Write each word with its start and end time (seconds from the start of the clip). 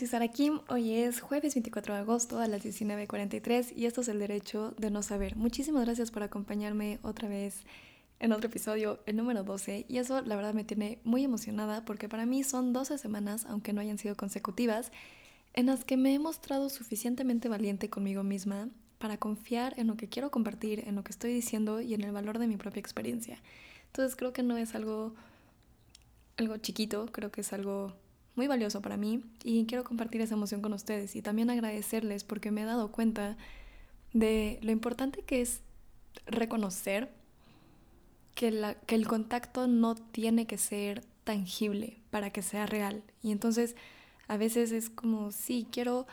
soy 0.00 0.08
Sara 0.08 0.28
Kim. 0.28 0.60
Hoy 0.68 0.94
es 0.94 1.20
jueves 1.20 1.54
24 1.54 1.92
de 1.92 2.00
agosto 2.00 2.38
a 2.38 2.46
las 2.46 2.64
19.43 2.64 3.74
y 3.76 3.84
esto 3.84 4.00
es 4.00 4.08
el 4.08 4.18
derecho 4.18 4.72
de 4.78 4.90
no 4.90 5.02
saber. 5.02 5.36
Muchísimas 5.36 5.84
gracias 5.84 6.10
por 6.10 6.22
acompañarme 6.22 6.98
otra 7.02 7.28
vez 7.28 7.64
en 8.18 8.32
otro 8.32 8.48
episodio, 8.48 9.00
el 9.04 9.18
número 9.18 9.44
12. 9.44 9.84
Y 9.90 9.98
eso 9.98 10.22
la 10.22 10.36
verdad 10.36 10.54
me 10.54 10.64
tiene 10.64 11.00
muy 11.04 11.22
emocionada 11.22 11.84
porque 11.84 12.08
para 12.08 12.24
mí 12.24 12.44
son 12.44 12.72
12 12.72 12.96
semanas, 12.96 13.44
aunque 13.44 13.74
no 13.74 13.82
hayan 13.82 13.98
sido 13.98 14.16
consecutivas, 14.16 14.90
en 15.52 15.66
las 15.66 15.84
que 15.84 15.98
me 15.98 16.14
he 16.14 16.18
mostrado 16.18 16.70
suficientemente 16.70 17.50
valiente 17.50 17.90
conmigo 17.90 18.22
misma 18.22 18.70
para 18.96 19.18
confiar 19.18 19.74
en 19.78 19.86
lo 19.86 19.98
que 19.98 20.08
quiero 20.08 20.30
compartir, 20.30 20.82
en 20.88 20.94
lo 20.94 21.04
que 21.04 21.12
estoy 21.12 21.34
diciendo 21.34 21.82
y 21.82 21.92
en 21.92 22.04
el 22.04 22.12
valor 22.12 22.38
de 22.38 22.46
mi 22.46 22.56
propia 22.56 22.80
experiencia. 22.80 23.36
Entonces 23.88 24.16
creo 24.16 24.32
que 24.32 24.42
no 24.42 24.56
es 24.56 24.74
algo, 24.74 25.14
algo 26.38 26.56
chiquito, 26.56 27.04
creo 27.12 27.30
que 27.30 27.42
es 27.42 27.52
algo 27.52 27.92
muy 28.40 28.46
valioso 28.46 28.80
para 28.80 28.96
mí 28.96 29.22
y 29.44 29.66
quiero 29.66 29.84
compartir 29.84 30.22
esa 30.22 30.32
emoción 30.32 30.62
con 30.62 30.72
ustedes 30.72 31.14
y 31.14 31.20
también 31.20 31.50
agradecerles 31.50 32.24
porque 32.24 32.50
me 32.50 32.62
he 32.62 32.64
dado 32.64 32.90
cuenta 32.90 33.36
de 34.14 34.58
lo 34.62 34.72
importante 34.72 35.20
que 35.20 35.42
es 35.42 35.60
reconocer 36.24 37.10
que, 38.34 38.50
la, 38.50 38.76
que 38.76 38.94
el 38.94 39.06
contacto 39.06 39.66
no 39.66 39.94
tiene 39.94 40.46
que 40.46 40.56
ser 40.56 41.04
tangible 41.24 41.98
para 42.08 42.30
que 42.30 42.40
sea 42.40 42.64
real. 42.64 43.02
Y 43.22 43.30
entonces 43.30 43.76
a 44.26 44.38
veces 44.38 44.72
es 44.72 44.88
como, 44.88 45.32
sí, 45.32 45.66
quiero 45.70 46.06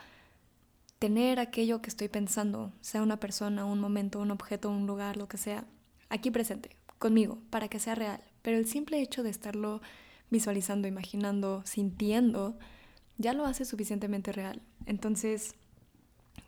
tener 0.98 1.40
aquello 1.40 1.80
que 1.80 1.88
estoy 1.88 2.08
pensando, 2.08 2.74
sea 2.82 3.02
una 3.02 3.18
persona, 3.18 3.64
un 3.64 3.80
momento, 3.80 4.20
un 4.20 4.32
objeto, 4.32 4.68
un 4.68 4.86
lugar, 4.86 5.16
lo 5.16 5.28
que 5.28 5.38
sea, 5.38 5.64
aquí 6.10 6.30
presente, 6.30 6.76
conmigo, 6.98 7.38
para 7.48 7.68
que 7.68 7.78
sea 7.78 7.94
real. 7.94 8.20
Pero 8.42 8.58
el 8.58 8.66
simple 8.66 9.00
hecho 9.00 9.22
de 9.22 9.30
estarlo 9.30 9.80
visualizando, 10.30 10.88
imaginando, 10.88 11.62
sintiendo, 11.64 12.58
ya 13.16 13.32
lo 13.32 13.44
hace 13.44 13.64
suficientemente 13.64 14.32
real. 14.32 14.62
Entonces, 14.86 15.54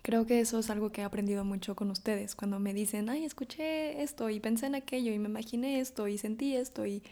creo 0.02 0.26
que 0.26 0.40
eso 0.40 0.58
es 0.58 0.70
algo 0.70 0.92
que 0.92 1.02
he 1.02 1.04
aprendido 1.04 1.44
mucho 1.44 1.74
con 1.76 1.90
ustedes. 1.90 2.34
Cuando 2.34 2.58
me 2.58 2.74
dicen, 2.74 3.08
ay, 3.08 3.24
escuché 3.24 4.02
esto 4.02 4.30
y 4.30 4.40
pensé 4.40 4.66
en 4.66 4.74
aquello 4.74 5.12
y 5.12 5.18
me 5.18 5.28
imaginé 5.28 5.80
esto 5.80 6.08
y 6.08 6.18
sentí 6.18 6.56
esto 6.56 6.86
y 6.86 7.02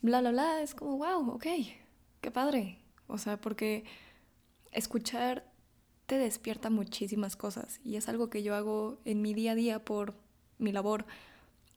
bla, 0.00 0.20
bla, 0.20 0.30
bla, 0.30 0.62
es 0.62 0.74
como, 0.74 0.98
wow, 0.98 1.30
ok, 1.30 1.46
qué 2.20 2.30
padre. 2.30 2.78
O 3.06 3.18
sea, 3.18 3.40
porque 3.40 3.84
escuchar 4.72 5.50
te 6.06 6.18
despierta 6.18 6.70
muchísimas 6.70 7.36
cosas 7.36 7.80
y 7.84 7.96
es 7.96 8.08
algo 8.08 8.28
que 8.28 8.42
yo 8.42 8.54
hago 8.54 8.98
en 9.04 9.22
mi 9.22 9.34
día 9.34 9.52
a 9.52 9.54
día 9.54 9.84
por 9.84 10.14
mi 10.58 10.72
labor. 10.72 11.06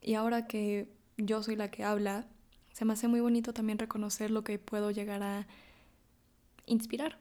Y 0.02 0.16
ahora 0.16 0.48
que 0.48 0.88
yo 1.18 1.42
soy 1.44 1.56
la 1.56 1.72
que 1.72 1.84
habla, 1.84 2.28
se 2.76 2.84
me 2.84 2.92
hace 2.92 3.08
muy 3.08 3.22
bonito 3.22 3.54
también 3.54 3.80
reconocer 3.80 4.32
lo 4.32 4.44
que 4.44 4.60
puedo 4.60 4.92
llegar 4.92 5.24
a 5.24 5.48
inspirar. 6.66 7.18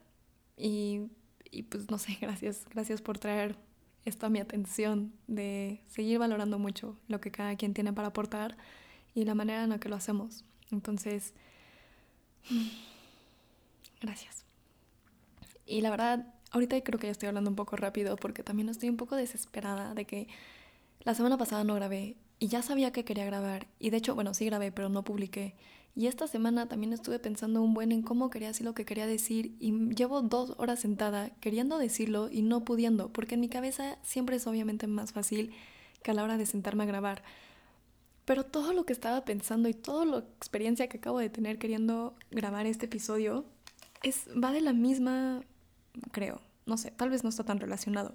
Y, 0.57 1.03
y 1.49 1.63
pues 1.63 1.93
no 1.93 1.99
sé, 1.99 2.19
gracias, 2.21 2.67
gracias 2.71 3.01
por 3.01 3.21
traer 3.21 3.57
esto 4.05 4.27
a 4.27 4.31
mi 4.31 4.41
atención, 4.41 5.13
de 5.29 5.81
seguir 5.87 6.19
valorando 6.19 6.59
mucho 6.59 6.99
lo 7.07 7.21
que 7.21 7.31
cada 7.31 7.55
quien 7.55 7.73
tiene 7.73 7.93
para 7.93 8.09
aportar 8.09 8.57
y 9.15 9.25
la 9.27 9.37
manera 9.37 9.63
en 9.63 9.71
la 9.71 9.79
que 9.79 9.89
lo 9.89 9.95
hacemos. 9.95 10.45
Entonces, 10.73 11.35
gracias. 14.01 14.45
Y 15.67 15.83
la 15.83 15.91
verdad, 15.91 16.35
ahorita 16.51 16.83
creo 16.83 16.99
que 16.99 17.07
ya 17.07 17.13
estoy 17.13 17.29
hablando 17.29 17.51
un 17.51 17.57
poco 17.57 17.77
rápido 17.77 18.17
porque 18.17 18.43
también 18.43 18.69
estoy 18.71 18.89
un 18.89 18.97
poco 18.97 19.15
desesperada 19.15 19.95
de 19.95 20.05
que 20.05 20.27
la 21.05 21.15
semana 21.15 21.39
pasada 21.39 21.63
no 21.63 21.77
grabé 21.77 22.17
y 22.39 22.49
ya 22.49 22.63
sabía 22.63 22.93
que 22.93 23.05
quería 23.05 23.25
grabar. 23.25 23.67
Y 23.79 23.91
de 23.91 23.99
hecho, 23.99 24.15
bueno, 24.15 24.35
sí 24.35 24.45
grabé, 24.47 24.73
pero 24.73 24.89
no 24.89 25.05
publiqué. 25.05 25.55
Y 25.97 26.09
esta 26.09 26.27
semana 26.27 26.67
también 26.67 26.93
estuve 26.93 27.21
pensando 27.21 27.63
un 27.63 27.73
buen 27.73 27.93
en 27.93 28.03
cómo 28.03 28.29
quería 28.29 28.49
decir 28.49 28.67
lo 28.67 28.75
que 28.75 28.85
quería 28.85 29.07
decir 29.07 29.55
y 29.61 29.73
llevo 29.95 30.23
dos 30.23 30.55
horas 30.59 30.81
sentada 30.81 31.31
queriendo 31.41 31.79
decirlo 31.79 32.29
y 32.31 32.43
no 32.43 32.65
pudiendo, 32.65 33.13
porque 33.13 33.37
en 33.37 33.41
mi 33.41 33.49
cabeza 33.49 33.99
siempre 34.03 34.37
es 34.37 34.47
obviamente 34.49 34.89
más 34.89 35.13
fácil 35.13 35.53
que 36.03 36.11
a 36.11 36.15
la 36.15 36.25
hora 36.25 36.37
de 36.37 36.47
sentarme 36.47 36.83
a 36.83 36.87
grabar. 36.87 37.23
Pero 38.25 38.45
todo 38.45 38.73
lo 38.73 38.85
que 38.85 38.93
estaba 38.93 39.25
pensando 39.25 39.69
y 39.69 39.75
toda 39.75 40.05
la 40.05 40.19
experiencia 40.19 40.89
que 40.89 40.97
acabo 40.97 41.21
de 41.21 41.31
tener 41.31 41.59
queriendo 41.59 42.17
grabar 42.33 42.67
este 42.67 42.87
episodio 42.87 43.45
es, 44.03 44.27
va 44.31 44.51
de 44.51 44.63
la 44.63 44.73
misma, 44.73 45.43
creo, 46.11 46.41
no 46.67 46.77
sé, 46.77 46.91
tal 46.91 47.11
vez 47.11 47.23
no 47.23 47.29
está 47.29 47.45
tan 47.45 47.61
relacionado, 47.61 48.15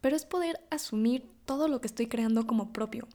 pero 0.00 0.14
es 0.14 0.24
poder 0.24 0.60
asumir 0.70 1.26
todo 1.46 1.66
lo 1.66 1.80
que 1.80 1.88
estoy 1.88 2.06
creando 2.06 2.46
como 2.46 2.72
propio 2.72 3.08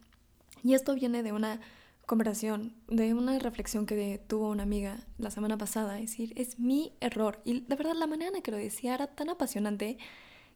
y 0.63 0.73
esto 0.73 0.95
viene 0.95 1.23
de 1.23 1.31
una 1.31 1.59
conversación, 2.05 2.73
de 2.87 3.13
una 3.13 3.37
reflexión 3.37 3.85
que 3.85 4.19
tuvo 4.27 4.49
una 4.49 4.63
amiga 4.63 5.05
la 5.17 5.29
semana 5.29 5.57
pasada, 5.57 5.99
es 5.99 6.11
decir, 6.11 6.33
es 6.37 6.57
mi 6.57 6.93
error. 7.01 7.41
Y 7.43 7.61
de 7.61 7.75
verdad 7.75 7.95
la 7.95 8.07
manera 8.07 8.35
en 8.35 8.41
que 8.41 8.51
lo 8.51 8.57
decía 8.57 8.95
era 8.95 9.07
tan 9.07 9.29
apasionante 9.29 9.97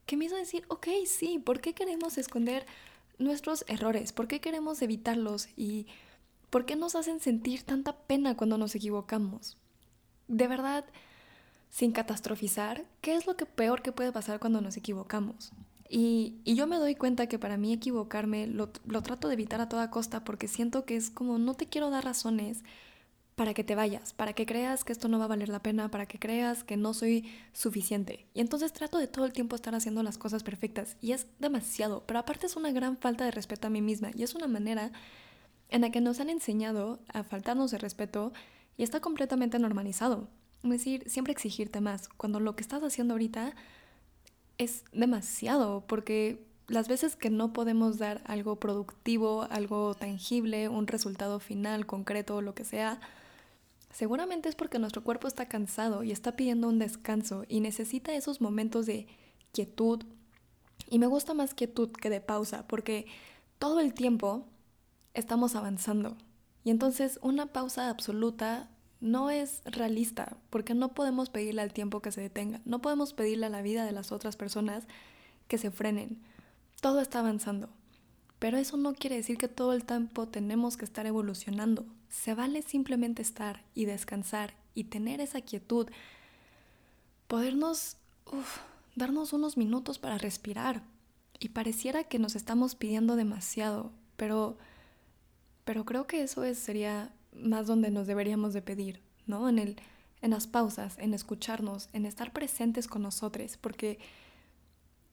que 0.06 0.18
me 0.18 0.26
hizo 0.26 0.36
decir, 0.36 0.64
ok, 0.70 0.88
sí, 1.06 1.40
¿por 1.40 1.60
qué 1.60 1.74
queremos 1.74 2.18
esconder 2.18 2.66
nuestros 3.18 3.66
errores? 3.68 4.14
¿Por 4.14 4.28
qué 4.28 4.40
queremos 4.40 4.82
evitarlos? 4.82 5.50
¿Y 5.58 5.88
por 6.50 6.66
qué 6.66 6.76
nos 6.76 6.96
hacen 6.96 7.20
sentir 7.20 7.64
tanta 7.64 7.98
pena 7.98 8.38
cuando 8.38 8.58
nos 8.58 8.74
equivocamos? 8.74 9.58
De 10.30 10.48
verdad, 10.48 10.86
sin 11.70 11.92
catastrofizar, 11.92 12.86
¿qué 13.02 13.16
es 13.16 13.28
lo 13.28 13.36
que 13.36 13.46
peor 13.46 13.82
que 13.82 13.92
puede 13.92 14.12
pasar 14.12 14.40
cuando 14.40 14.62
nos 14.62 14.78
equivocamos? 14.78 15.52
Y, 15.94 16.40
yo 16.46 16.68
me 16.68 16.78
doy 16.78 16.96
cuenta 16.96 17.28
que 17.28 17.38
para 17.38 17.58
mí 17.58 17.74
equivocarme 17.74 18.48
lo, 18.48 18.70
trato 18.70 19.28
de 19.28 19.34
evitar 19.34 19.60
a 19.60 19.68
toda 19.68 19.92
costa 19.92 20.24
porque 20.24 20.48
siento 20.48 20.86
que 20.86 20.96
es 20.96 21.10
como 21.12 21.38
no 21.38 21.54
te 21.54 21.68
quiero 21.68 21.90
dar 21.90 22.06
razones 22.06 22.64
para 23.36 23.54
que 23.54 23.66
te 23.66 23.76
vayas, 23.76 24.14
para 24.14 24.32
que 24.32 24.46
creas 24.46 24.86
que 24.86 24.94
esto 24.94 25.10
no 25.10 25.20
va 25.20 25.26
a 25.26 25.28
valer 25.28 25.50
la 25.50 25.62
pena, 25.62 25.92
para 25.92 26.06
que 26.06 26.18
creas 26.18 26.64
que 26.64 26.78
no 26.78 26.94
soy 26.94 27.30
suficiente. 27.52 28.26
Y 28.34 28.40
entonces 28.40 28.72
trato 28.72 29.00
de 29.00 29.08
todo 29.08 29.26
el 29.26 29.34
tiempo 29.34 29.54
estar 29.58 29.76
haciendo 29.76 30.02
las 30.02 30.18
cosas 30.18 30.44
perfectas 30.44 30.96
y 31.02 31.12
es 31.12 31.28
demasiado, 31.40 32.04
pero 32.08 32.20
aparte 32.20 32.46
es 32.46 32.56
una 32.56 32.72
gran 32.72 32.96
falta 32.96 33.26
de 33.26 33.32
respeto 33.32 33.68
a 33.68 33.70
mí 33.70 33.82
misma 33.82 34.12
y 34.16 34.24
es 34.24 34.34
una 34.34 34.48
manera 34.48 34.94
en 35.68 35.82
la 35.82 35.90
que 35.90 36.00
nos 36.00 36.22
han 36.22 36.30
enseñado 36.30 37.02
a 37.12 37.24
faltarnos 37.24 37.70
de 37.72 37.80
respeto 37.80 38.32
y 38.78 38.84
está 38.84 39.02
completamente 39.02 39.60
normalizado. 39.60 40.30
Es 40.64 40.70
decir, 40.70 41.04
siempre 41.10 41.34
exigirte 41.34 41.82
más, 41.82 42.08
cuando 42.08 42.40
lo 42.40 42.56
que 42.56 42.62
estás 42.62 42.82
haciendo 42.82 43.16
ahorita 43.16 43.56
es 44.58 44.84
demasiado, 44.92 45.86
porque 45.88 46.46
las 46.68 46.88
veces 46.88 47.16
que 47.16 47.30
no 47.30 47.54
podemos 47.54 47.98
dar 47.98 48.22
algo 48.26 48.58
productivo, 48.58 49.48
algo 49.50 49.94
tangible, 49.94 50.70
un 50.70 50.88
resultado 50.88 51.40
final, 51.40 51.86
concreto, 51.86 52.42
lo 52.42 52.56
que 52.56 52.64
sea, 52.64 53.00
seguramente 53.92 54.48
es 54.48 54.56
porque 54.56 54.80
nuestro 54.80 55.04
cuerpo 55.04 55.28
está 55.28 55.48
cansado 55.48 56.04
y 56.04 56.12
está 56.12 56.36
pidiendo 56.36 56.70
un 56.70 56.80
descanso 56.80 57.44
y 57.50 57.60
necesita 57.60 58.14
esos 58.14 58.40
momentos 58.40 58.86
de 58.86 59.08
quietud. 59.52 60.04
Y 60.90 61.00
me 61.00 61.08
gusta 61.08 61.34
más 61.34 61.54
quietud 61.54 61.92
que 61.92 62.10
de 62.10 62.22
pausa, 62.22 62.68
porque 62.68 63.06
todo 63.60 63.80
el 63.80 63.94
tiempo 63.94 64.46
estamos 65.14 65.56
avanzando. 65.56 66.16
Y 66.64 66.70
entonces 66.70 67.20
una 67.22 67.48
pausa 67.48 67.90
absoluta 67.90 68.70
no 69.02 69.32
es 69.32 69.62
realista, 69.66 70.38
porque 70.50 70.76
no 70.76 70.94
podemos 70.94 71.30
pedirle 71.30 71.62
al 71.62 71.74
tiempo 71.74 72.02
que 72.02 72.12
se 72.12 72.22
detenga, 72.22 72.62
no 72.66 72.82
podemos 72.82 73.14
pedirle 73.14 73.48
a 73.48 73.50
la 73.50 73.62
vida 73.62 73.84
de 73.84 73.92
las 73.92 74.12
otras 74.12 74.38
personas 74.38 74.88
que 75.48 75.58
se 75.58 75.72
frenen. 75.72 76.22
Todo 76.80 77.02
está 77.02 77.20
avanzando, 77.20 77.70
pero 78.40 78.58
eso 78.58 78.78
no 78.78 78.94
quiere 78.94 79.18
decir 79.18 79.38
que 79.38 79.48
todo 79.48 79.74
el 79.74 79.84
tiempo 79.84 80.28
tenemos 80.28 80.78
que 80.78 80.86
estar 80.86 81.06
evolucionando. 81.06 81.86
Se 82.10 82.34
vale 82.36 82.62
simplemente 82.62 83.22
estar 83.22 83.64
y 83.74 83.86
descansar 83.86 84.54
y 84.76 84.86
tener 84.86 85.20
esa 85.20 85.42
quietud, 85.42 85.88
podernos 87.28 87.98
darnos 88.96 89.34
unos 89.34 89.58
minutos 89.58 90.00
para 90.00 90.18
respirar. 90.18 90.84
Y 91.40 91.50
pareciera 91.50 92.04
que 92.04 92.20
nos 92.20 92.36
estamos 92.36 92.76
pidiendo 92.76 93.16
demasiado, 93.16 93.92
pero, 94.16 94.58
pero 95.66 95.86
creo 95.86 96.06
que 96.06 96.22
eso 96.22 96.44
es, 96.44 96.60
sería 96.60 97.12
más 97.34 97.68
donde 97.68 97.92
nos 97.92 98.08
deberíamos 98.08 98.54
de 98.54 98.62
pedir, 98.62 99.02
¿no? 99.26 99.50
En, 99.50 99.60
el, 99.60 99.76
en 100.22 100.32
las 100.32 100.48
pausas, 100.48 100.98
en 100.98 101.14
escucharnos, 101.14 101.90
en 101.94 102.06
estar 102.06 102.34
presentes 102.34 102.88
con 102.88 103.02
nosotros, 103.02 103.58
porque 103.58 104.00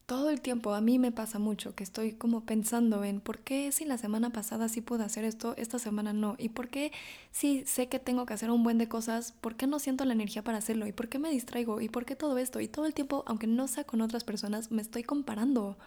todo 0.09 0.31
el 0.31 0.41
tiempo 0.41 0.73
a 0.73 0.81
mí 0.81 0.97
me 0.97 1.11
pasa 1.11 1.37
mucho 1.37 1.75
que 1.75 1.83
estoy 1.83 2.13
como 2.13 2.43
pensando 2.43 3.03
en 3.03 3.21
por 3.21 3.41
qué 3.41 3.71
si 3.71 3.85
la 3.85 3.99
semana 3.99 4.31
pasada 4.31 4.67
sí 4.67 4.81
pude 4.81 5.03
hacer 5.03 5.23
esto, 5.23 5.53
esta 5.55 5.77
semana 5.77 6.13
no, 6.13 6.35
y 6.39 6.49
por 6.49 6.67
qué 6.69 6.91
si 7.29 7.63
sé 7.65 7.89
que 7.89 7.99
tengo 7.99 8.25
que 8.25 8.33
hacer 8.33 8.49
un 8.49 8.63
buen 8.63 8.79
de 8.79 8.87
cosas, 8.87 9.33
por 9.33 9.55
qué 9.55 9.67
no 9.67 9.77
siento 9.77 10.05
la 10.05 10.13
energía 10.13 10.43
para 10.43 10.57
hacerlo, 10.57 10.87
y 10.87 10.93
por 10.93 11.09
qué 11.09 11.19
me 11.19 11.29
distraigo, 11.29 11.79
y 11.79 11.89
por 11.89 12.05
qué 12.05 12.15
todo 12.15 12.39
esto, 12.39 12.59
y 12.59 12.67
todo 12.67 12.87
el 12.87 12.95
tiempo, 12.95 13.23
aunque 13.27 13.45
no 13.45 13.67
sea 13.67 13.83
con 13.83 14.01
otras 14.01 14.23
personas, 14.23 14.71
me 14.71 14.81
estoy 14.81 15.03
comparando. 15.03 15.77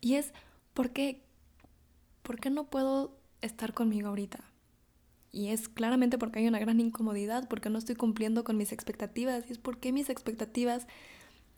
Y 0.00 0.14
es, 0.14 0.32
¿por 0.72 0.90
qué? 0.90 1.20
¿Por 2.22 2.40
qué 2.40 2.48
no 2.48 2.64
puedo 2.64 3.18
estar 3.42 3.74
conmigo 3.74 4.08
ahorita? 4.08 4.51
Y 5.32 5.48
es 5.48 5.68
claramente 5.68 6.18
porque 6.18 6.40
hay 6.40 6.48
una 6.48 6.58
gran 6.58 6.78
incomodidad, 6.78 7.48
porque 7.48 7.70
no 7.70 7.78
estoy 7.78 7.96
cumpliendo 7.96 8.44
con 8.44 8.56
mis 8.58 8.70
expectativas. 8.70 9.44
Y 9.48 9.52
es 9.52 9.58
porque 9.58 9.90
mis 9.90 10.10
expectativas 10.10 10.86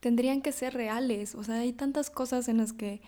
tendrían 0.00 0.43
que 0.43 0.53
ser 0.53 0.75
reales. 0.75 1.35
O 1.35 1.43
sea, 1.43 1.56
hay 1.56 1.73
tantas 1.73 2.09
cosas 2.11 2.49
en 2.49 2.59
las 2.59 2.73
que. 2.73 3.03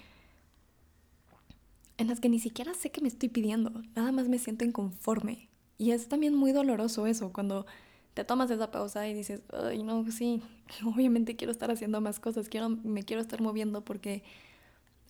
en 1.98 2.08
las 2.08 2.20
que 2.20 2.28
ni 2.28 2.40
siquiera 2.40 2.74
sé 2.74 2.90
que 2.90 3.00
me 3.00 3.08
estoy 3.08 3.28
pidiendo. 3.28 3.70
Nada 3.94 4.10
más 4.12 4.28
me 4.28 4.38
siento 4.38 4.64
inconforme. 4.64 5.48
Y 5.78 5.92
es 5.92 6.08
también 6.08 6.34
muy 6.34 6.52
doloroso 6.52 7.06
eso, 7.06 7.32
cuando 7.32 7.66
te 8.14 8.24
tomas 8.24 8.50
esa 8.50 8.70
pausa 8.70 9.06
y 9.06 9.14
dices, 9.14 9.42
ay, 9.52 9.82
no, 9.82 10.10
sí, 10.10 10.42
obviamente 10.84 11.36
quiero 11.36 11.52
estar 11.52 11.70
haciendo 11.70 12.00
más 12.00 12.18
cosas, 12.18 12.48
quiero, 12.48 12.70
me 12.70 13.02
quiero 13.02 13.20
estar 13.20 13.42
moviendo 13.42 13.84
porque 13.84 14.22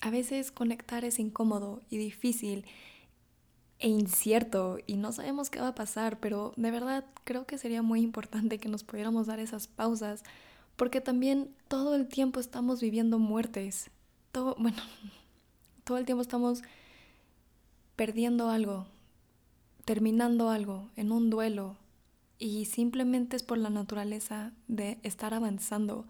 a 0.00 0.10
veces 0.10 0.50
conectar 0.50 1.04
es 1.04 1.20
incómodo 1.20 1.82
y 1.88 1.98
difícil 1.98 2.64
e 3.78 3.88
incierto 3.88 4.78
y 4.86 4.96
no 4.96 5.12
sabemos 5.12 5.50
qué 5.50 5.60
va 5.60 5.68
a 5.68 5.74
pasar, 5.74 6.18
pero 6.18 6.52
de 6.56 6.70
verdad 6.70 7.04
creo 7.24 7.46
que 7.46 7.58
sería 7.58 7.82
muy 7.82 8.00
importante 8.00 8.58
que 8.58 8.68
nos 8.68 8.84
pudiéramos 8.84 9.26
dar 9.26 9.38
esas 9.38 9.66
pausas 9.66 10.22
porque 10.76 11.00
también 11.00 11.54
todo 11.68 11.94
el 11.94 12.06
tiempo 12.06 12.38
estamos 12.40 12.80
viviendo 12.80 13.18
muertes. 13.18 13.90
Todo, 14.32 14.56
bueno, 14.58 14.82
todo 15.84 15.98
el 15.98 16.04
tiempo 16.04 16.22
estamos 16.22 16.62
perdiendo 17.96 18.50
algo, 18.50 18.86
terminando 19.84 20.50
algo 20.50 20.90
en 20.96 21.12
un 21.12 21.30
duelo 21.30 21.76
y 22.38 22.66
simplemente 22.66 23.36
es 23.36 23.42
por 23.42 23.58
la 23.58 23.70
naturaleza 23.70 24.52
de 24.68 24.98
estar 25.02 25.32
avanzando. 25.32 26.06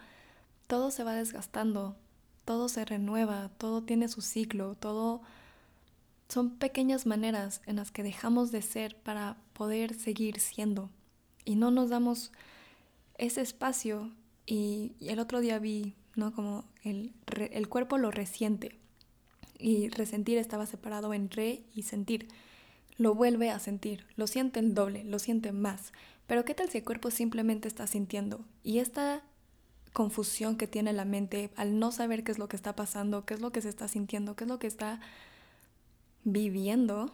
Todo 0.66 0.90
se 0.90 1.04
va 1.04 1.14
desgastando, 1.14 1.96
todo 2.44 2.68
se 2.68 2.84
renueva, 2.84 3.50
todo 3.58 3.82
tiene 3.82 4.08
su 4.08 4.20
ciclo, 4.20 4.74
todo 4.74 5.22
son 6.28 6.56
pequeñas 6.56 7.06
maneras 7.06 7.62
en 7.66 7.76
las 7.76 7.90
que 7.90 8.02
dejamos 8.02 8.50
de 8.52 8.62
ser 8.62 8.96
para 8.96 9.36
poder 9.52 9.94
seguir 9.94 10.40
siendo 10.40 10.90
y 11.44 11.54
no 11.56 11.70
nos 11.70 11.88
damos 11.88 12.32
ese 13.16 13.40
espacio 13.40 14.12
y, 14.44 14.92
el 15.00 15.18
otro 15.18 15.40
día 15.40 15.58
vi, 15.58 15.94
¿no? 16.14 16.34
Como 16.34 16.64
el, 16.82 17.14
el 17.50 17.68
cuerpo 17.68 17.98
lo 17.98 18.10
resiente 18.10 18.78
y 19.58 19.88
resentir 19.88 20.38
estaba 20.38 20.66
separado 20.66 21.14
en 21.14 21.30
re 21.30 21.62
y 21.74 21.82
sentir. 21.82 22.28
Lo 22.98 23.14
vuelve 23.14 23.50
a 23.50 23.58
sentir, 23.58 24.06
lo 24.16 24.26
siente 24.26 24.60
el 24.60 24.74
doble, 24.74 25.04
lo 25.04 25.18
siente 25.18 25.52
más. 25.52 25.92
Pero 26.26 26.44
¿qué 26.44 26.54
tal 26.54 26.68
si 26.68 26.78
el 26.78 26.84
cuerpo 26.84 27.10
simplemente 27.10 27.68
está 27.68 27.86
sintiendo? 27.86 28.44
Y 28.62 28.78
esta 28.78 29.22
confusión 29.92 30.56
que 30.56 30.66
tiene 30.66 30.92
la 30.92 31.04
mente 31.04 31.50
al 31.56 31.78
no 31.78 31.92
saber 31.92 32.24
qué 32.24 32.32
es 32.32 32.38
lo 32.38 32.48
que 32.48 32.56
está 32.56 32.76
pasando, 32.76 33.24
qué 33.24 33.34
es 33.34 33.40
lo 33.40 33.52
que 33.52 33.62
se 33.62 33.68
está 33.68 33.88
sintiendo, 33.88 34.36
qué 34.36 34.44
es 34.44 34.48
lo 34.48 34.58
que 34.58 34.66
está 34.66 35.00
viviendo, 36.26 37.12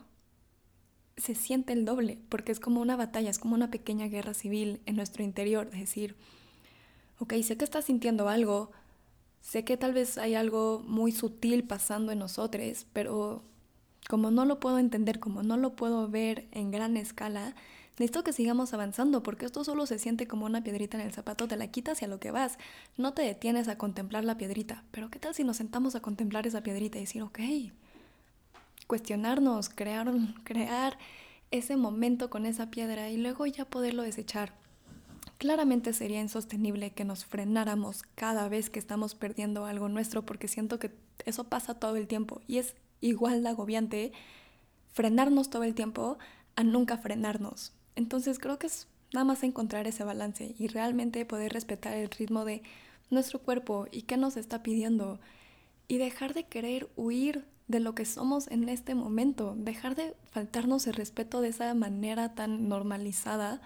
se 1.19 1.35
siente 1.35 1.75
el 1.75 1.85
doble, 1.85 2.19
porque 2.31 2.50
es 2.50 2.59
como 2.59 2.81
una 2.81 2.97
batalla, 2.97 3.31
es 3.31 3.38
como 3.38 3.55
una 3.55 3.70
pequeña 3.70 4.09
guerra 4.09 4.32
civil 4.32 4.81
en 4.87 4.97
nuestro 4.97 5.23
interior, 5.23 5.69
es 5.73 5.81
decir, 5.81 6.17
ok, 7.19 7.35
sé 7.43 7.59
que 7.59 7.64
estás 7.64 7.85
sintiendo 7.85 8.31
algo, 8.31 8.73
sé 9.43 9.64
que 9.64 9.76
tal 9.76 9.93
vez 9.93 10.17
hay 10.17 10.35
algo 10.35 10.82
muy 10.87 11.12
sutil 11.12 11.62
pasando 11.64 12.11
en 12.11 12.20
nosotros, 12.20 12.87
pero 12.94 13.44
como 14.09 14.31
no 14.31 14.47
lo 14.47 14.59
puedo 14.59 14.79
entender, 14.79 15.20
como 15.20 15.43
no 15.43 15.59
lo 15.59 15.76
puedo 15.76 16.09
ver 16.09 16.49
en 16.50 16.70
gran 16.70 16.97
escala, 16.97 17.55
necesito 17.99 18.25
que 18.25 18.32
sigamos 18.32 18.73
avanzando 18.73 19.23
porque 19.23 19.44
esto 19.44 19.62
solo 19.62 19.85
se 19.85 19.99
siente 19.99 20.26
como 20.26 20.47
una 20.47 20.64
piedrita 20.64 20.99
en 20.99 21.06
el 21.06 21.12
zapato, 21.12 21.47
te 21.47 21.59
la 21.59 21.67
quitas 21.67 22.00
y 22.00 22.06
a 22.06 22.09
lo 22.09 22.19
que 22.19 22.31
vas. 22.31 22.56
No 22.97 23.12
te 23.12 23.20
detienes 23.23 23.69
a 23.69 23.76
contemplar 23.76 24.25
la 24.25 24.38
piedrita, 24.38 24.85
pero 24.91 25.11
¿qué 25.11 25.19
tal 25.19 25.35
si 25.35 25.44
nos 25.44 25.59
sentamos 25.59 25.94
a 25.97 26.00
contemplar 26.00 26.47
esa 26.47 26.62
piedrita 26.62 26.97
y 26.97 27.03
decir, 27.03 27.23
ok, 27.23 27.38
cuestionarnos, 28.92 29.70
crear, 29.70 30.12
crear 30.44 30.98
ese 31.50 31.78
momento 31.78 32.28
con 32.28 32.44
esa 32.44 32.70
piedra 32.70 33.08
y 33.08 33.16
luego 33.16 33.46
ya 33.46 33.64
poderlo 33.64 34.02
desechar? 34.02 34.52
Claramente 35.38 35.94
sería 35.94 36.20
insostenible 36.20 36.90
que 36.90 37.06
nos 37.06 37.24
frenáramos 37.24 38.02
cada 38.14 38.50
vez 38.50 38.68
que 38.68 38.78
estamos 38.78 39.14
perdiendo 39.14 39.64
algo 39.64 39.88
nuestro 39.88 40.26
porque 40.26 40.46
siento 40.46 40.78
que 40.78 40.90
eso 41.24 41.44
pasa 41.44 41.72
todo 41.72 41.96
el 41.96 42.06
tiempo 42.06 42.42
y 42.46 42.58
es 42.58 42.74
igual 43.00 43.42
de 43.42 43.48
agobiante 43.48 44.12
frenarnos 44.92 45.48
todo 45.48 45.64
el 45.64 45.74
tiempo 45.74 46.18
a 46.54 46.62
nunca 46.62 46.98
frenarnos. 46.98 47.72
Entonces 47.96 48.38
creo 48.38 48.58
que 48.58 48.66
es 48.66 48.88
nada 49.14 49.24
más 49.24 49.42
encontrar 49.42 49.86
ese 49.86 50.04
balance 50.04 50.54
y 50.58 50.68
realmente 50.68 51.24
poder 51.24 51.54
respetar 51.54 51.94
el 51.94 52.10
ritmo 52.10 52.44
de 52.44 52.62
nuestro 53.08 53.38
cuerpo 53.38 53.86
y 53.90 54.02
qué 54.02 54.18
nos 54.18 54.36
está 54.36 54.62
pidiendo 54.62 55.18
y 55.88 55.96
dejar 55.96 56.34
de 56.34 56.44
querer 56.44 56.90
huir 56.94 57.46
de 57.72 57.80
lo 57.80 57.96
que 57.96 58.04
somos 58.04 58.46
en 58.48 58.69
este 58.69 58.94
momento, 58.94 59.54
dejar 59.56 59.96
de 59.96 60.14
faltarnos 60.30 60.86
el 60.86 60.94
respeto 60.94 61.40
de 61.40 61.48
esa 61.48 61.74
manera 61.74 62.34
tan 62.36 62.69
normalizada 62.69 63.60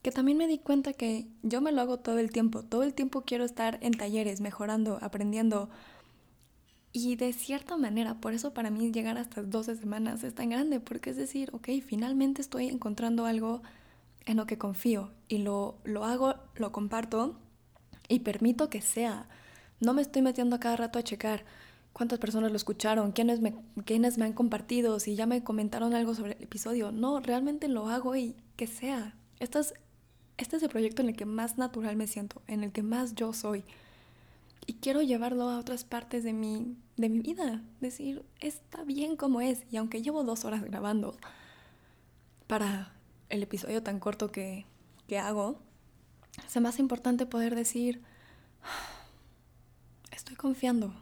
que 0.00 0.12
también 0.12 0.38
me 0.38 0.46
di 0.46 0.58
cuenta 0.58 0.94
que 0.94 1.26
yo 1.42 1.60
me 1.60 1.72
lo 1.72 1.82
hago 1.82 1.98
todo 1.98 2.18
el 2.18 2.30
tiempo, 2.30 2.62
todo 2.62 2.84
el 2.84 2.94
tiempo 2.94 3.24
quiero 3.26 3.44
estar 3.44 3.78
en 3.82 3.92
talleres, 3.92 4.40
mejorando, 4.40 4.98
aprendiendo, 5.02 5.68
y 6.92 7.16
de 7.16 7.32
cierta 7.32 7.76
manera, 7.76 8.14
por 8.14 8.32
eso 8.32 8.54
para 8.54 8.70
mí 8.70 8.90
llegar 8.90 9.18
hasta 9.18 9.42
12 9.42 9.76
semanas 9.76 10.24
es 10.24 10.34
tan 10.34 10.48
grande, 10.48 10.80
porque 10.80 11.10
es 11.10 11.16
decir, 11.16 11.50
ok, 11.52 11.68
finalmente 11.84 12.40
estoy 12.40 12.68
encontrando 12.68 13.26
algo 13.26 13.62
en 14.24 14.36
lo 14.36 14.46
que 14.46 14.58
confío 14.58 15.10
y 15.28 15.38
lo, 15.38 15.78
lo 15.84 16.04
hago, 16.04 16.34
lo 16.54 16.72
comparto 16.72 17.36
y 18.08 18.20
permito 18.20 18.70
que 18.70 18.80
sea. 18.80 19.28
No 19.80 19.94
me 19.94 20.02
estoy 20.02 20.22
metiendo 20.22 20.58
cada 20.58 20.76
rato 20.76 20.98
a 20.98 21.04
checar 21.04 21.44
cuántas 22.00 22.18
personas 22.18 22.50
lo 22.50 22.56
escucharon, 22.56 23.12
quiénes 23.12 23.42
me, 23.42 23.54
quiénes 23.84 24.16
me 24.16 24.24
han 24.24 24.32
compartido, 24.32 24.98
si 25.00 25.16
ya 25.16 25.26
me 25.26 25.44
comentaron 25.44 25.92
algo 25.92 26.14
sobre 26.14 26.32
el 26.32 26.42
episodio. 26.42 26.92
No, 26.92 27.20
realmente 27.20 27.68
lo 27.68 27.90
hago 27.90 28.16
y 28.16 28.36
que 28.56 28.66
sea. 28.66 29.14
Este 29.38 29.58
es, 29.58 29.74
este 30.38 30.56
es 30.56 30.62
el 30.62 30.70
proyecto 30.70 31.02
en 31.02 31.10
el 31.10 31.14
que 31.14 31.26
más 31.26 31.58
natural 31.58 31.96
me 31.96 32.06
siento, 32.06 32.40
en 32.46 32.64
el 32.64 32.72
que 32.72 32.82
más 32.82 33.14
yo 33.14 33.34
soy 33.34 33.64
y 34.66 34.76
quiero 34.76 35.02
llevarlo 35.02 35.50
a 35.50 35.58
otras 35.58 35.84
partes 35.84 36.24
de 36.24 36.32
mi, 36.32 36.74
de 36.96 37.10
mi 37.10 37.20
vida. 37.20 37.60
Decir, 37.82 38.24
está 38.40 38.82
bien 38.82 39.14
como 39.14 39.42
es. 39.42 39.64
Y 39.70 39.76
aunque 39.76 40.00
llevo 40.00 40.24
dos 40.24 40.46
horas 40.46 40.64
grabando 40.64 41.18
para 42.46 42.94
el 43.28 43.42
episodio 43.42 43.82
tan 43.82 44.00
corto 44.00 44.32
que, 44.32 44.64
que 45.06 45.18
hago, 45.18 45.60
es 46.46 46.58
más 46.62 46.78
importante 46.78 47.26
poder 47.26 47.54
decir, 47.54 48.00
estoy 50.12 50.36
confiando 50.36 50.94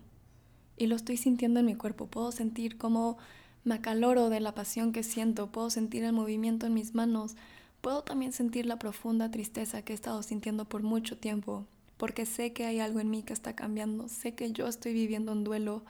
y 0.79 0.87
lo 0.87 0.97
estoy 0.97 1.17
sintiendo 1.17 1.61
en 1.61 1.67
mi 1.67 1.75
cuerpo. 1.75 2.07
Puedo 2.07 2.33
sentir 2.33 2.79
cómo 2.79 3.19
me 3.65 3.75
acaloro 3.75 4.31
de 4.31 4.41
la 4.41 4.55
pasión 4.55 4.93
que 4.93 5.03
siento, 5.03 5.51
puedo 5.51 5.71
sentir 5.71 6.05
el 6.05 6.13
movimiento 6.13 6.67
en 6.67 6.75
mis 6.75 6.95
manos, 6.95 7.37
puedo 7.81 8.03
también 8.03 8.33
sentir 8.33 8.67
la 8.67 8.79
profunda 8.79 9.31
tristeza 9.31 9.83
que 9.83 9.93
he 9.93 9.97
estado 9.97 10.23
sintiendo 10.23 10.65
por 10.65 10.83
mucho 10.83 11.19
tiempo 11.19 11.67
porque 11.99 12.25
sé 12.25 12.53
que 12.53 12.65
hay 12.65 12.81
algo 12.81 13.01
en 13.01 13.11
mí 13.11 13.23
que 13.23 13.35
está 13.35 13.55
cambiando, 13.55 14.09
sé 14.09 14.33
que 14.33 14.53
yo 14.53 14.67
estoy 14.67 14.95
viviendo 14.95 15.33
un 15.33 15.45
duelo 15.45 15.83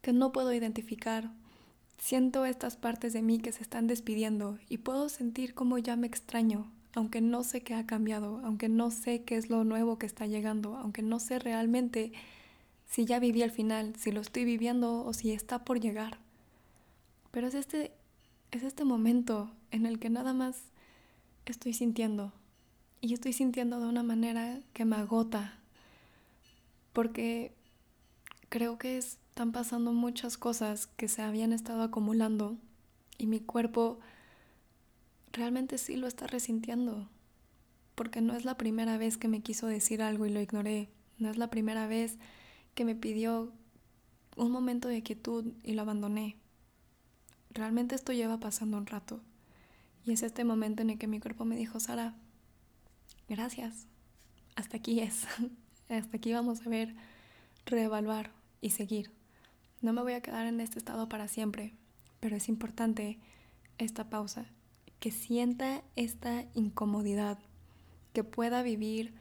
que 0.00 0.12
no 0.12 0.32
puedo 0.32 0.54
identificar. 0.54 1.30
Siento 1.98 2.46
estas 2.46 2.76
partes 2.76 3.12
de 3.12 3.22
mí 3.22 3.40
que 3.40 3.52
se 3.52 3.62
están 3.62 3.88
despidiendo 3.88 4.56
y 4.68 4.78
puedo 4.78 5.08
sentir 5.08 5.54
como 5.54 5.76
ya 5.76 5.96
me 5.96 6.06
extraño, 6.06 6.70
aunque 6.94 7.20
no 7.20 7.42
sé 7.42 7.62
qué 7.62 7.74
ha 7.74 7.86
cambiado, 7.86 8.40
aunque 8.44 8.68
no 8.68 8.92
sé 8.92 9.24
qué 9.24 9.36
es 9.36 9.50
lo 9.50 9.64
nuevo 9.64 9.98
que 9.98 10.06
está 10.06 10.26
llegando, 10.26 10.76
aunque 10.76 11.02
no 11.02 11.18
sé 11.18 11.40
realmente 11.40 12.12
si 12.88 13.04
ya 13.04 13.18
viví 13.20 13.42
al 13.42 13.50
final, 13.50 13.94
si 13.96 14.10
lo 14.10 14.20
estoy 14.20 14.44
viviendo 14.44 15.04
o 15.04 15.12
si 15.12 15.32
está 15.32 15.64
por 15.64 15.78
llegar. 15.78 16.18
Pero 17.30 17.46
es 17.46 17.54
este, 17.54 17.92
es 18.50 18.62
este 18.62 18.84
momento 18.84 19.50
en 19.70 19.86
el 19.86 19.98
que 19.98 20.10
nada 20.10 20.32
más 20.32 20.64
estoy 21.44 21.72
sintiendo, 21.72 22.32
y 23.00 23.14
estoy 23.14 23.32
sintiendo 23.32 23.78
de 23.80 23.86
una 23.86 24.02
manera 24.02 24.60
que 24.72 24.84
me 24.84 24.96
agota, 24.96 25.58
porque 26.92 27.52
creo 28.48 28.78
que 28.78 28.98
están 28.98 29.52
pasando 29.52 29.92
muchas 29.92 30.36
cosas 30.36 30.86
que 30.86 31.08
se 31.08 31.22
habían 31.22 31.52
estado 31.52 31.82
acumulando 31.82 32.56
y 33.18 33.26
mi 33.26 33.40
cuerpo 33.40 34.00
realmente 35.32 35.78
sí 35.78 35.96
lo 35.96 36.06
está 36.06 36.26
resintiendo, 36.26 37.08
porque 37.94 38.20
no 38.20 38.34
es 38.34 38.44
la 38.44 38.56
primera 38.56 38.98
vez 38.98 39.16
que 39.16 39.28
me 39.28 39.42
quiso 39.42 39.66
decir 39.66 40.02
algo 40.02 40.26
y 40.26 40.30
lo 40.30 40.40
ignoré, 40.40 40.88
no 41.18 41.30
es 41.30 41.36
la 41.36 41.50
primera 41.50 41.86
vez 41.86 42.18
que 42.78 42.84
me 42.84 42.94
pidió 42.94 43.50
un 44.36 44.52
momento 44.52 44.86
de 44.86 45.02
quietud 45.02 45.52
y 45.64 45.72
lo 45.72 45.82
abandoné. 45.82 46.36
Realmente 47.50 47.96
esto 47.96 48.12
lleva 48.12 48.38
pasando 48.38 48.76
un 48.76 48.86
rato. 48.86 49.20
Y 50.04 50.12
es 50.12 50.22
este 50.22 50.44
momento 50.44 50.82
en 50.82 50.90
el 50.90 50.96
que 50.96 51.08
mi 51.08 51.18
cuerpo 51.18 51.44
me 51.44 51.56
dijo, 51.56 51.80
Sara, 51.80 52.14
gracias, 53.28 53.88
hasta 54.54 54.76
aquí 54.76 55.00
es, 55.00 55.26
hasta 55.88 56.16
aquí 56.16 56.32
vamos 56.32 56.64
a 56.64 56.68
ver, 56.70 56.94
reevaluar 57.66 58.30
y 58.60 58.70
seguir. 58.70 59.10
No 59.82 59.92
me 59.92 60.02
voy 60.02 60.12
a 60.12 60.20
quedar 60.20 60.46
en 60.46 60.60
este 60.60 60.78
estado 60.78 61.08
para 61.08 61.26
siempre, 61.26 61.74
pero 62.20 62.36
es 62.36 62.48
importante 62.48 63.18
esta 63.78 64.08
pausa, 64.08 64.46
que 65.00 65.10
sienta 65.10 65.82
esta 65.96 66.44
incomodidad, 66.54 67.40
que 68.12 68.22
pueda 68.22 68.62
vivir, 68.62 69.14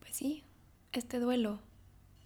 pues 0.00 0.16
sí, 0.16 0.42
este 0.90 1.20
duelo. 1.20 1.60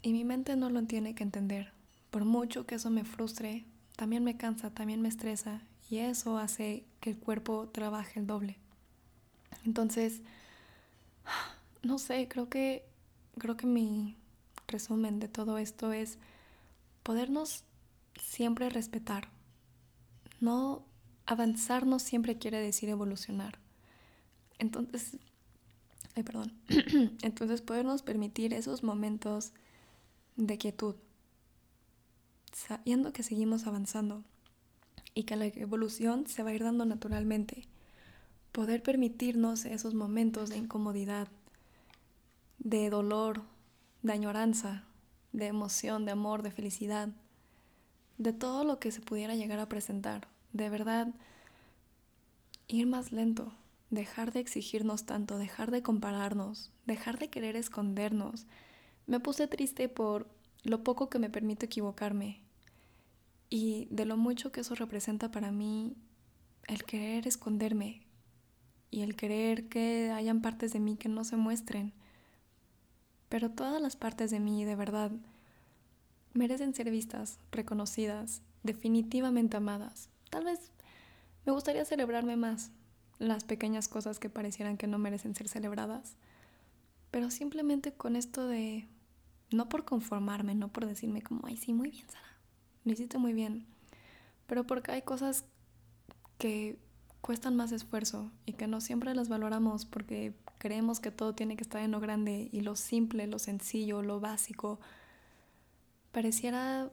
Y 0.02 0.12
mi 0.12 0.24
mente 0.24 0.56
no 0.56 0.70
lo 0.70 0.82
tiene 0.84 1.14
que 1.14 1.24
entender. 1.24 1.72
Por 2.10 2.24
mucho 2.24 2.66
que 2.66 2.76
eso 2.76 2.90
me 2.90 3.04
frustre, 3.04 3.64
también 3.96 4.24
me 4.24 4.36
cansa, 4.36 4.70
también 4.70 5.02
me 5.02 5.08
estresa 5.08 5.60
y 5.90 5.98
eso 5.98 6.38
hace 6.38 6.84
que 7.00 7.10
el 7.10 7.18
cuerpo 7.18 7.68
trabaje 7.68 8.20
el 8.20 8.26
doble. 8.26 8.58
Entonces, 9.64 10.20
no 11.82 11.98
sé, 11.98 12.28
creo 12.28 12.48
que, 12.48 12.84
creo 13.38 13.56
que 13.56 13.66
mi 13.66 14.16
resumen 14.66 15.18
de 15.18 15.28
todo 15.28 15.58
esto 15.58 15.92
es 15.92 16.18
podernos 17.02 17.64
siempre 18.20 18.70
respetar. 18.70 19.28
No 20.40 20.84
avanzar 21.26 21.86
no 21.86 21.98
siempre 21.98 22.38
quiere 22.38 22.60
decir 22.60 22.88
evolucionar. 22.88 23.58
Entonces, 24.58 25.16
ay, 26.14 26.22
perdón. 26.22 26.52
Entonces 27.22 27.62
podernos 27.62 28.02
permitir 28.02 28.54
esos 28.54 28.82
momentos 28.82 29.52
de 30.38 30.56
quietud, 30.56 30.94
sabiendo 32.52 33.12
que 33.12 33.22
seguimos 33.22 33.66
avanzando 33.66 34.22
y 35.12 35.24
que 35.24 35.36
la 35.36 35.46
evolución 35.46 36.26
se 36.28 36.42
va 36.44 36.50
a 36.50 36.54
ir 36.54 36.62
dando 36.62 36.86
naturalmente. 36.86 37.66
Poder 38.52 38.82
permitirnos 38.82 39.64
esos 39.64 39.94
momentos 39.94 40.48
de 40.48 40.56
incomodidad, 40.56 41.28
de 42.58 42.88
dolor, 42.88 43.42
de 44.02 44.12
añoranza, 44.12 44.84
de 45.32 45.46
emoción, 45.46 46.04
de 46.04 46.12
amor, 46.12 46.42
de 46.42 46.52
felicidad, 46.52 47.08
de 48.16 48.32
todo 48.32 48.62
lo 48.62 48.78
que 48.78 48.92
se 48.92 49.00
pudiera 49.00 49.34
llegar 49.34 49.58
a 49.58 49.68
presentar. 49.68 50.28
De 50.52 50.70
verdad, 50.70 51.08
ir 52.68 52.86
más 52.86 53.10
lento, 53.10 53.52
dejar 53.90 54.32
de 54.32 54.40
exigirnos 54.40 55.04
tanto, 55.04 55.36
dejar 55.36 55.72
de 55.72 55.82
compararnos, 55.82 56.70
dejar 56.86 57.18
de 57.18 57.28
querer 57.28 57.56
escondernos. 57.56 58.46
Me 59.08 59.20
puse 59.20 59.48
triste 59.48 59.88
por 59.88 60.28
lo 60.64 60.84
poco 60.84 61.08
que 61.08 61.18
me 61.18 61.30
permito 61.30 61.64
equivocarme 61.64 62.42
y 63.48 63.88
de 63.90 64.04
lo 64.04 64.18
mucho 64.18 64.52
que 64.52 64.60
eso 64.60 64.74
representa 64.74 65.30
para 65.30 65.50
mí 65.50 65.96
el 66.66 66.84
querer 66.84 67.26
esconderme 67.26 68.02
y 68.90 69.00
el 69.00 69.16
querer 69.16 69.70
que 69.70 70.10
hayan 70.10 70.42
partes 70.42 70.74
de 70.74 70.80
mí 70.80 70.96
que 70.96 71.08
no 71.08 71.24
se 71.24 71.36
muestren. 71.36 71.94
Pero 73.30 73.50
todas 73.50 73.80
las 73.80 73.96
partes 73.96 74.30
de 74.30 74.40
mí, 74.40 74.66
de 74.66 74.76
verdad, 74.76 75.10
merecen 76.34 76.74
ser 76.74 76.90
vistas, 76.90 77.38
reconocidas, 77.50 78.42
definitivamente 78.62 79.56
amadas. 79.56 80.10
Tal 80.28 80.44
vez 80.44 80.70
me 81.46 81.52
gustaría 81.52 81.86
celebrarme 81.86 82.36
más 82.36 82.72
las 83.18 83.44
pequeñas 83.44 83.88
cosas 83.88 84.18
que 84.18 84.28
parecieran 84.28 84.76
que 84.76 84.86
no 84.86 84.98
merecen 84.98 85.34
ser 85.34 85.48
celebradas, 85.48 86.16
pero 87.10 87.30
simplemente 87.30 87.92
con 87.92 88.14
esto 88.14 88.46
de, 88.46 88.86
no 89.50 89.68
por 89.68 89.84
conformarme, 89.84 90.54
no 90.54 90.68
por 90.68 90.86
decirme 90.86 91.22
como, 91.22 91.46
ay, 91.46 91.56
sí, 91.56 91.72
muy 91.72 91.90
bien, 91.90 92.08
Sara, 92.08 92.38
lo 92.84 92.92
hiciste 92.92 93.18
muy 93.18 93.32
bien, 93.32 93.66
pero 94.46 94.66
porque 94.66 94.92
hay 94.92 95.02
cosas 95.02 95.44
que 96.38 96.78
cuestan 97.20 97.56
más 97.56 97.72
esfuerzo 97.72 98.30
y 98.46 98.52
que 98.54 98.66
no 98.66 98.80
siempre 98.80 99.14
las 99.14 99.28
valoramos 99.28 99.84
porque 99.84 100.34
creemos 100.58 101.00
que 101.00 101.10
todo 101.10 101.34
tiene 101.34 101.56
que 101.56 101.62
estar 101.62 101.82
en 101.82 101.90
lo 101.90 102.00
grande 102.00 102.48
y 102.52 102.60
lo 102.60 102.76
simple, 102.76 103.26
lo 103.26 103.38
sencillo, 103.38 104.02
lo 104.02 104.20
básico, 104.20 104.80
pareciera 106.12 106.90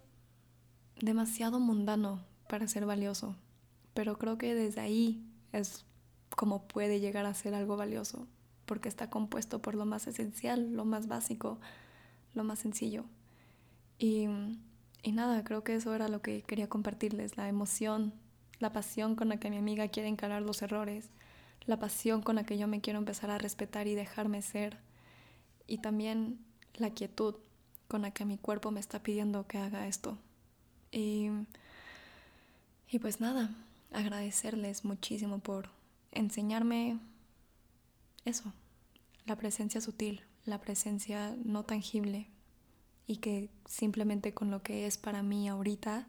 demasiado 0.99 1.59
mundano 1.59 2.23
para 2.49 2.67
ser 2.67 2.85
valioso, 2.85 3.35
pero 3.93 4.17
creo 4.17 4.37
que 4.37 4.55
desde 4.55 4.81
ahí 4.81 5.25
es 5.51 5.85
como 6.35 6.67
puede 6.67 6.99
llegar 6.99 7.25
a 7.25 7.33
ser 7.33 7.53
algo 7.55 7.77
valioso, 7.77 8.27
porque 8.65 8.89
está 8.89 9.09
compuesto 9.09 9.61
por 9.61 9.75
lo 9.75 9.85
más 9.85 10.07
esencial, 10.07 10.73
lo 10.73 10.85
más 10.85 11.07
básico, 11.07 11.59
lo 12.35 12.43
más 12.43 12.59
sencillo. 12.59 13.05
Y, 13.97 14.27
y 15.01 15.11
nada, 15.11 15.43
creo 15.43 15.63
que 15.63 15.75
eso 15.75 15.95
era 15.95 16.07
lo 16.07 16.21
que 16.21 16.43
quería 16.43 16.69
compartirles, 16.69 17.37
la 17.37 17.47
emoción, 17.47 18.13
la 18.59 18.73
pasión 18.73 19.15
con 19.15 19.29
la 19.29 19.37
que 19.37 19.49
mi 19.49 19.57
amiga 19.57 19.87
quiere 19.87 20.09
encarar 20.09 20.41
los 20.41 20.61
errores, 20.61 21.09
la 21.65 21.79
pasión 21.79 22.21
con 22.21 22.35
la 22.35 22.45
que 22.45 22.57
yo 22.57 22.67
me 22.67 22.81
quiero 22.81 22.99
empezar 22.99 23.31
a 23.31 23.37
respetar 23.37 23.87
y 23.87 23.95
dejarme 23.95 24.41
ser, 24.41 24.77
y 25.67 25.79
también 25.79 26.39
la 26.75 26.91
quietud 26.91 27.35
con 27.87 28.01
la 28.01 28.11
que 28.11 28.25
mi 28.25 28.37
cuerpo 28.37 28.71
me 28.71 28.79
está 28.79 29.01
pidiendo 29.01 29.47
que 29.47 29.57
haga 29.57 29.87
esto. 29.87 30.17
Y, 30.91 31.29
y 32.89 32.99
pues 32.99 33.19
nada, 33.19 33.49
agradecerles 33.91 34.85
muchísimo 34.85 35.39
por 35.39 35.69
enseñarme 36.11 36.99
eso, 38.25 38.51
la 39.25 39.35
presencia 39.35 39.81
sutil, 39.81 40.21
la 40.45 40.61
presencia 40.61 41.35
no 41.43 41.63
tangible 41.63 42.27
y 43.07 43.17
que 43.17 43.49
simplemente 43.65 44.33
con 44.33 44.51
lo 44.51 44.63
que 44.63 44.85
es 44.85 44.97
para 44.97 45.23
mí 45.23 45.47
ahorita 45.47 46.07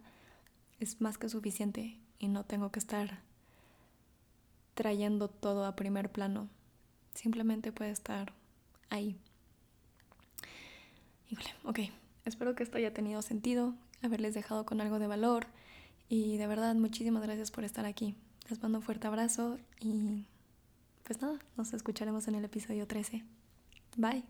es 0.78 1.00
más 1.00 1.18
que 1.18 1.28
suficiente 1.28 1.98
y 2.18 2.28
no 2.28 2.44
tengo 2.44 2.70
que 2.70 2.78
estar 2.78 3.20
trayendo 4.74 5.28
todo 5.28 5.64
a 5.64 5.76
primer 5.76 6.10
plano. 6.12 6.48
Simplemente 7.14 7.72
puede 7.72 7.90
estar 7.90 8.32
ahí. 8.90 9.16
Híjole, 11.30 11.50
ok. 11.64 11.80
Espero 12.24 12.54
que 12.54 12.62
esto 12.62 12.76
haya 12.76 12.92
tenido 12.92 13.22
sentido, 13.22 13.74
haberles 14.02 14.34
dejado 14.34 14.66
con 14.66 14.80
algo 14.80 14.98
de 14.98 15.06
valor 15.06 15.46
y 16.08 16.36
de 16.36 16.46
verdad 16.46 16.74
muchísimas 16.74 17.22
gracias 17.22 17.50
por 17.50 17.64
estar 17.64 17.86
aquí. 17.86 18.14
Les 18.48 18.62
mando 18.62 18.78
un 18.78 18.84
fuerte 18.84 19.06
abrazo 19.06 19.58
y 19.80 20.24
pues 21.04 21.20
nada, 21.22 21.38
nos 21.56 21.72
escucharemos 21.72 22.26
en 22.28 22.34
el 22.34 22.44
episodio 22.44 22.86
13. 22.86 23.24
Bye. 23.96 24.22